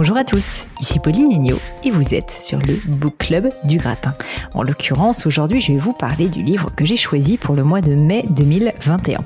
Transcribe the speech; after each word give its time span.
Bonjour 0.00 0.16
à 0.16 0.24
tous, 0.24 0.64
ici 0.80 0.98
Pauline 0.98 1.30
Agneau 1.30 1.58
et 1.84 1.90
vous 1.90 2.14
êtes 2.14 2.30
sur 2.30 2.58
le 2.58 2.80
Book 2.86 3.18
Club 3.18 3.50
du 3.64 3.76
Gratin. 3.76 4.14
En 4.54 4.62
l'occurrence, 4.62 5.26
aujourd'hui, 5.26 5.60
je 5.60 5.72
vais 5.72 5.78
vous 5.78 5.92
parler 5.92 6.30
du 6.30 6.42
livre 6.42 6.70
que 6.74 6.86
j'ai 6.86 6.96
choisi 6.96 7.36
pour 7.36 7.54
le 7.54 7.64
mois 7.64 7.82
de 7.82 7.94
mai 7.94 8.24
2021. 8.30 9.20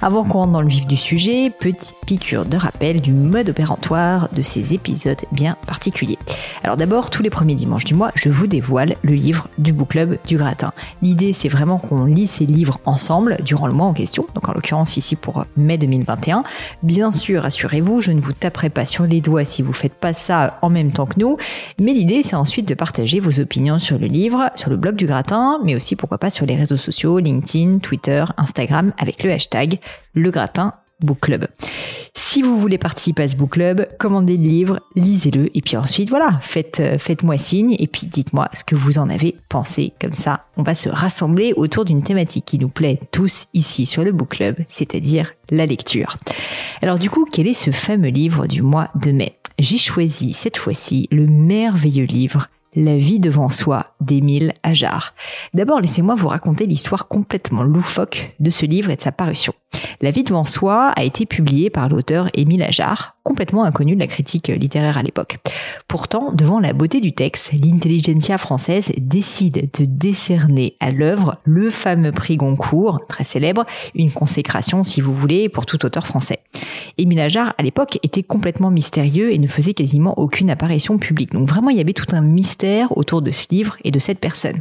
Avant 0.00 0.22
qu'on 0.22 0.38
rentre 0.38 0.52
dans 0.52 0.62
le 0.62 0.68
vif 0.68 0.86
du 0.86 0.96
sujet, 0.96 1.50
petite 1.50 1.96
piqûre 2.06 2.44
de 2.44 2.56
rappel 2.56 3.00
du 3.00 3.12
mode 3.12 3.48
opératoire 3.48 4.28
de 4.32 4.40
ces 4.42 4.72
épisodes 4.72 5.20
bien 5.32 5.56
particuliers. 5.66 6.18
Alors 6.62 6.76
d'abord, 6.76 7.10
tous 7.10 7.24
les 7.24 7.30
premiers 7.30 7.56
dimanches 7.56 7.84
du 7.84 7.94
mois, 7.94 8.12
je 8.14 8.28
vous 8.28 8.46
dévoile 8.46 8.94
le 9.02 9.14
livre 9.14 9.48
du 9.58 9.72
Book 9.72 9.88
Club 9.88 10.16
du 10.28 10.36
Gratin. 10.36 10.72
L'idée, 11.02 11.32
c'est 11.32 11.48
vraiment 11.48 11.78
qu'on 11.78 12.04
lit 12.04 12.28
ces 12.28 12.46
livres 12.46 12.78
ensemble 12.84 13.38
durant 13.42 13.66
le 13.66 13.72
mois 13.72 13.86
en 13.86 13.94
question, 13.94 14.24
donc 14.36 14.48
en 14.48 14.52
l'occurrence 14.52 14.96
ici 14.96 15.16
pour 15.16 15.44
mai 15.56 15.76
2021. 15.76 16.44
Bien 16.84 17.10
sûr, 17.10 17.44
assurez-vous, 17.44 18.00
je 18.00 18.12
ne 18.12 18.20
vous 18.20 18.32
taperai 18.32 18.70
pas 18.70 18.86
sur 18.86 19.06
les 19.06 19.20
doigts 19.20 19.44
si 19.44 19.62
vous 19.62 19.72
faites 19.72 19.94
pas 19.94 20.12
ça 20.20 20.58
en 20.62 20.70
même 20.70 20.92
temps 20.92 21.06
que 21.06 21.18
nous. 21.18 21.36
Mais 21.80 21.92
l'idée, 21.92 22.22
c'est 22.22 22.36
ensuite 22.36 22.68
de 22.68 22.74
partager 22.74 23.20
vos 23.20 23.40
opinions 23.40 23.78
sur 23.78 23.98
le 23.98 24.06
livre, 24.06 24.50
sur 24.54 24.70
le 24.70 24.76
blog 24.76 24.96
du 24.96 25.06
gratin, 25.06 25.60
mais 25.64 25.74
aussi 25.74 25.96
pourquoi 25.96 26.18
pas 26.18 26.30
sur 26.30 26.46
les 26.46 26.56
réseaux 26.56 26.76
sociaux, 26.76 27.18
LinkedIn, 27.18 27.78
Twitter, 27.78 28.24
Instagram, 28.36 28.92
avec 28.98 29.22
le 29.24 29.32
hashtag 29.32 29.78
le 30.14 30.30
gratin 30.30 30.74
Book 31.00 31.20
Club. 31.20 31.46
Si 32.14 32.42
vous 32.42 32.58
voulez 32.58 32.78
participer 32.78 33.24
à 33.24 33.28
ce 33.28 33.36
Book 33.36 33.50
Club, 33.50 33.88
commandez 33.98 34.36
le 34.36 34.44
livre, 34.44 34.80
lisez-le, 34.94 35.56
et 35.56 35.62
puis 35.62 35.76
ensuite, 35.76 36.10
voilà, 36.10 36.38
faites, 36.42 36.80
euh, 36.80 36.98
faites-moi 36.98 37.36
signe, 37.36 37.74
et 37.78 37.86
puis 37.86 38.06
dites-moi 38.06 38.48
ce 38.52 38.64
que 38.64 38.74
vous 38.74 38.98
en 38.98 39.08
avez 39.08 39.36
pensé. 39.48 39.92
Comme 40.00 40.12
ça, 40.12 40.44
on 40.56 40.62
va 40.62 40.74
se 40.74 40.88
rassembler 40.88 41.52
autour 41.56 41.84
d'une 41.84 42.02
thématique 42.02 42.44
qui 42.44 42.58
nous 42.58 42.68
plaît 42.68 43.00
tous 43.10 43.46
ici 43.54 43.86
sur 43.86 44.04
le 44.04 44.12
Book 44.12 44.30
Club, 44.30 44.56
c'est-à-dire 44.68 45.32
la 45.50 45.66
lecture. 45.66 46.18
Alors 46.82 46.98
du 46.98 47.10
coup, 47.10 47.26
quel 47.30 47.46
est 47.46 47.54
ce 47.54 47.70
fameux 47.70 48.10
livre 48.10 48.46
du 48.46 48.62
mois 48.62 48.88
de 48.94 49.10
mai? 49.12 49.39
J'ai 49.60 49.78
choisi 49.78 50.32
cette 50.32 50.56
fois-ci 50.56 51.08
le 51.10 51.26
merveilleux 51.26 52.04
livre 52.04 52.48
la 52.74 52.96
vie 52.96 53.18
devant 53.18 53.50
soi 53.50 53.94
d'Émile 54.00 54.54
Ajar. 54.62 55.14
D'abord, 55.54 55.80
laissez-moi 55.80 56.14
vous 56.14 56.28
raconter 56.28 56.66
l'histoire 56.66 57.08
complètement 57.08 57.64
loufoque 57.64 58.34
de 58.38 58.50
ce 58.50 58.64
livre 58.64 58.90
et 58.90 58.96
de 58.96 59.00
sa 59.00 59.12
parution. 59.12 59.52
La 60.00 60.10
vie 60.10 60.24
devant 60.24 60.44
soi 60.44 60.88
a 60.90 61.02
été 61.02 61.26
publiée 61.26 61.70
par 61.70 61.88
l'auteur 61.88 62.28
Émile 62.34 62.62
Ajar, 62.62 63.16
complètement 63.22 63.64
inconnu 63.64 63.94
de 63.94 64.00
la 64.00 64.06
critique 64.06 64.48
littéraire 64.48 64.98
à 64.98 65.02
l'époque. 65.02 65.38
Pourtant, 65.88 66.32
devant 66.32 66.60
la 66.60 66.72
beauté 66.72 67.00
du 67.00 67.12
texte, 67.12 67.52
l'intelligentsia 67.52 68.38
française 68.38 68.92
décide 68.96 69.70
de 69.78 69.84
décerner 69.84 70.76
à 70.80 70.90
l'œuvre 70.90 71.38
le 71.44 71.70
fameux 71.70 72.12
prix 72.12 72.36
Goncourt, 72.36 73.00
très 73.08 73.24
célèbre, 73.24 73.64
une 73.94 74.12
consécration 74.12 74.82
si 74.82 75.00
vous 75.00 75.12
voulez 75.12 75.48
pour 75.48 75.66
tout 75.66 75.84
auteur 75.84 76.06
français. 76.06 76.40
Émile 76.98 77.20
Ajar, 77.20 77.54
à 77.58 77.62
l'époque, 77.62 77.98
était 78.02 78.22
complètement 78.22 78.70
mystérieux 78.70 79.32
et 79.32 79.38
ne 79.38 79.46
faisait 79.46 79.74
quasiment 79.74 80.18
aucune 80.18 80.50
apparition 80.50 80.98
publique. 80.98 81.32
Donc 81.32 81.48
vraiment, 81.48 81.70
il 81.70 81.76
y 81.76 81.80
avait 81.80 81.92
tout 81.92 82.14
un 82.14 82.20
mystère 82.20 82.96
autour 82.96 83.22
de 83.22 83.30
ce 83.30 83.46
livre 83.50 83.76
et 83.84 83.90
de 83.90 83.98
cette 83.98 84.18
personne. 84.18 84.60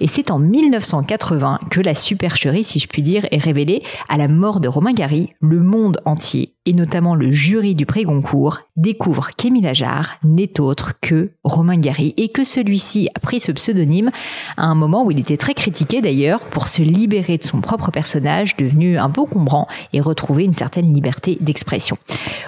Et 0.00 0.06
c'est 0.06 0.30
en 0.30 0.38
1980 0.38 1.60
que 1.70 1.80
la 1.80 1.94
supercherie, 1.94 2.64
si 2.64 2.78
je 2.78 2.88
puis 2.88 3.02
dire, 3.02 3.26
est 3.30 3.42
révélée 3.42 3.82
à 4.08 4.16
la 4.16 4.28
mort 4.28 4.60
de 4.60 4.68
Romain 4.68 4.92
Gary, 4.92 5.30
le 5.40 5.60
monde 5.60 6.00
entier, 6.04 6.54
et 6.66 6.72
notamment 6.72 7.14
le 7.14 7.30
jury 7.30 7.74
du 7.74 7.86
prix 7.86 7.97
Goncourt, 8.04 8.60
découvre 8.76 9.30
qu'Émile 9.36 9.66
Ajar 9.66 10.16
n'est 10.22 10.60
autre 10.60 10.94
que 11.00 11.30
Romain 11.44 11.76
Gary 11.76 12.14
et 12.16 12.28
que 12.28 12.44
celui-ci 12.44 13.08
a 13.14 13.20
pris 13.20 13.40
ce 13.40 13.52
pseudonyme 13.52 14.10
à 14.56 14.64
un 14.64 14.74
moment 14.74 15.04
où 15.04 15.10
il 15.10 15.18
était 15.18 15.36
très 15.36 15.54
critiqué 15.54 16.00
d'ailleurs 16.00 16.40
pour 16.46 16.68
se 16.68 16.82
libérer 16.82 17.38
de 17.38 17.44
son 17.44 17.60
propre 17.60 17.90
personnage 17.90 18.56
devenu 18.56 18.98
un 18.98 19.10
peu 19.10 19.20
encombrant 19.20 19.66
et 19.92 20.00
retrouver 20.00 20.44
une 20.44 20.54
certaine 20.54 20.92
liberté 20.92 21.38
d'expression. 21.40 21.96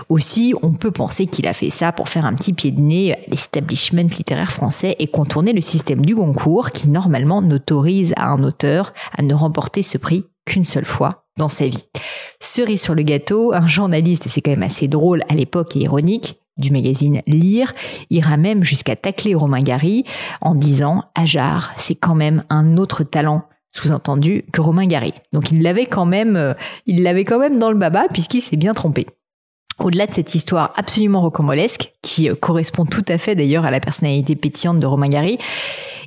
Aussi, 0.08 0.54
on 0.62 0.72
peut 0.72 0.90
penser 0.90 1.26
qu'il 1.26 1.46
a 1.46 1.52
fait 1.52 1.70
ça 1.70 1.92
pour 1.92 2.08
faire 2.08 2.26
un 2.26 2.34
petit 2.34 2.52
pied 2.52 2.70
de 2.70 2.80
nez 2.80 3.14
à 3.14 3.18
l'establishment 3.28 4.08
littéraire 4.16 4.52
français 4.52 4.96
et 4.98 5.06
contourner 5.06 5.52
le 5.52 5.60
système 5.60 6.04
du 6.04 6.14
Goncourt 6.14 6.70
qui 6.70 6.88
normalement 6.88 7.42
n'autorise 7.42 8.14
à 8.16 8.30
un 8.30 8.42
auteur 8.42 8.92
à 9.16 9.22
ne 9.22 9.34
remporter 9.34 9.82
ce 9.82 9.98
prix 9.98 10.24
qu'une 10.44 10.64
seule 10.64 10.84
fois 10.84 11.24
dans 11.36 11.48
sa 11.48 11.66
vie. 11.66 11.86
Cerise 12.42 12.82
sur 12.82 12.94
le 12.94 13.02
gâteau, 13.02 13.52
un 13.52 13.66
journaliste, 13.66 14.26
et 14.26 14.28
c'est 14.30 14.40
quand 14.40 14.50
même 14.50 14.62
assez 14.62 14.88
drôle 14.88 15.22
à 15.28 15.34
l'époque 15.34 15.76
et 15.76 15.80
ironique, 15.80 16.40
du 16.56 16.70
magazine 16.70 17.22
Lire, 17.26 17.72
ira 18.10 18.36
même 18.36 18.62
jusqu'à 18.64 18.96
tacler 18.96 19.34
Romain 19.34 19.60
Gary 19.60 20.04
en 20.40 20.54
disant 20.54 21.04
Ajar, 21.14 21.72
c'est 21.76 21.94
quand 21.94 22.14
même 22.14 22.44
un 22.50 22.76
autre 22.76 23.02
talent 23.02 23.44
sous-entendu 23.72 24.44
que 24.52 24.60
Romain 24.60 24.86
Gary. 24.86 25.12
Donc 25.32 25.50
il 25.50 25.62
l'avait 25.62 25.86
quand 25.86 26.06
même, 26.06 26.36
euh, 26.36 26.54
il 26.86 27.02
l'avait 27.02 27.24
quand 27.24 27.38
même 27.38 27.58
dans 27.58 27.70
le 27.70 27.78
baba 27.78 28.06
puisqu'il 28.12 28.40
s'est 28.40 28.56
bien 28.56 28.74
trompé. 28.74 29.06
Au-delà 29.78 30.06
de 30.06 30.12
cette 30.12 30.34
histoire 30.34 30.72
absolument 30.76 31.22
rocambolesque, 31.22 31.94
qui 32.02 32.28
euh, 32.28 32.34
correspond 32.34 32.84
tout 32.84 33.04
à 33.08 33.16
fait 33.16 33.34
d'ailleurs 33.34 33.64
à 33.64 33.70
la 33.70 33.80
personnalité 33.80 34.36
pétillante 34.36 34.78
de 34.78 34.86
Romain 34.86 35.08
Gary, 35.08 35.38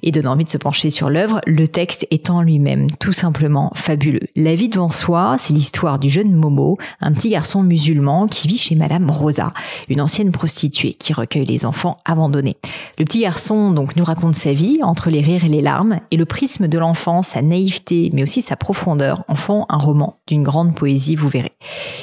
et 0.04 0.12
donne 0.12 0.28
envie 0.28 0.44
de 0.44 0.50
se 0.50 0.58
pencher 0.58 0.90
sur 0.90 1.10
l'œuvre, 1.10 1.42
le 1.48 1.68
texte 1.68 2.06
est 2.12 2.30
en 2.30 2.42
lui-même 2.42 2.92
tout 3.00 3.14
simplement 3.14 3.72
fabuleux. 3.74 4.28
La 4.36 4.54
vie 4.54 4.70
devant 4.70 4.90
soi, 4.90 5.36
c'est 5.40 5.54
l'histoire 5.54 5.98
du 5.98 6.10
jeune 6.10 6.34
Momo, 6.34 6.78
un 7.02 7.12
petit 7.12 7.30
garçon 7.30 7.64
musulman 7.64 8.28
qui 8.28 8.48
vit 8.48 8.58
chez 8.58 8.76
Madame 8.76 9.10
Rosa, 9.10 9.54
une 9.90 10.02
ancienne 10.02 10.32
prostituée 10.32 10.94
qui 10.94 11.14
recueille 11.14 11.46
les 11.46 11.66
enfants 11.66 11.98
abandonnés. 12.06 12.58
Le 13.00 13.06
petit 13.06 13.22
garçon 13.22 13.72
donc 13.72 13.96
nous 13.96 14.04
raconte 14.04 14.36
sa 14.36 14.54
vie 14.54 14.80
entre 14.84 15.10
les 15.10 15.22
rires 15.22 15.46
et 15.46 15.50
les 15.50 15.62
larmes, 15.62 16.00
et 16.12 16.18
le 16.18 16.26
prisme 16.26 16.68
de 16.68 16.78
l'enfant, 16.78 17.22
sa 17.22 17.42
naïveté, 17.42 18.10
mais 18.14 18.24
aussi 18.24 18.42
sa 18.42 18.56
profondeur 18.56 19.24
en 19.28 19.36
font 19.36 19.66
un 19.70 19.78
roman 19.78 20.18
d'une 20.28 20.44
grande 20.44 20.76
poésie, 20.76 21.16
vous 21.16 21.30
verrez. 21.30 21.54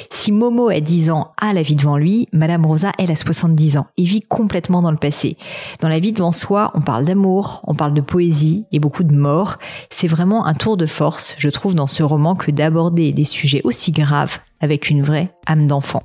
Si 0.09 0.31
Momo 0.31 0.69
a 0.69 0.79
10 0.79 1.11
ans 1.11 1.31
a 1.37 1.53
la 1.53 1.61
vie 1.61 1.75
devant 1.75 1.97
lui, 1.97 2.27
Madame 2.33 2.65
Rosa, 2.65 2.91
elle 2.97 3.11
a 3.11 3.15
70 3.15 3.77
ans 3.77 3.87
et 3.97 4.03
vit 4.03 4.21
complètement 4.21 4.81
dans 4.81 4.91
le 4.91 4.97
passé. 4.97 5.37
Dans 5.79 5.89
la 5.89 5.99
vie 5.99 6.11
devant 6.11 6.31
soi, 6.31 6.71
on 6.73 6.81
parle 6.81 7.05
d'amour, 7.05 7.61
on 7.65 7.75
parle 7.75 7.90
de 7.91 8.01
poésie 8.01 8.65
et 8.71 8.79
beaucoup 8.79 9.03
de 9.03 9.15
mort. 9.15 9.57
C'est 9.89 10.07
vraiment 10.07 10.45
un 10.45 10.53
tour 10.53 10.77
de 10.77 10.85
force, 10.85 11.35
je 11.37 11.49
trouve, 11.49 11.75
dans 11.75 11.87
ce 11.87 12.03
roman 12.03 12.35
que 12.35 12.51
d'aborder 12.51 13.11
des 13.11 13.23
sujets 13.23 13.61
aussi 13.63 13.91
graves 13.91 14.39
avec 14.59 14.89
une 14.89 15.03
vraie 15.03 15.33
âme 15.47 15.67
d'enfant. 15.67 16.03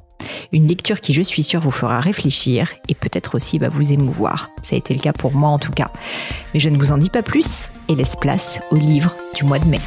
Une 0.52 0.66
lecture 0.66 1.00
qui, 1.00 1.12
je 1.12 1.22
suis 1.22 1.42
sûre, 1.42 1.60
vous 1.60 1.70
fera 1.70 2.00
réfléchir 2.00 2.72
et 2.88 2.94
peut-être 2.94 3.34
aussi 3.34 3.58
va 3.58 3.68
vous 3.68 3.92
émouvoir. 3.92 4.50
Ça 4.62 4.74
a 4.74 4.78
été 4.78 4.94
le 4.94 5.00
cas 5.00 5.12
pour 5.12 5.32
moi 5.32 5.50
en 5.50 5.58
tout 5.58 5.72
cas. 5.72 5.90
Mais 6.54 6.60
je 6.60 6.68
ne 6.68 6.78
vous 6.78 6.92
en 6.92 6.98
dis 6.98 7.10
pas 7.10 7.22
plus 7.22 7.68
et 7.88 7.94
laisse 7.94 8.16
place 8.16 8.60
au 8.70 8.76
livre 8.76 9.14
du 9.34 9.44
mois 9.44 9.58
de 9.58 9.66
mai. 9.66 9.80